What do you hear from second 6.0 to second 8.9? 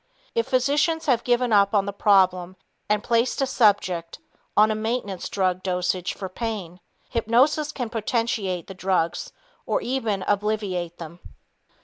for pain, hypnosis can potentiate the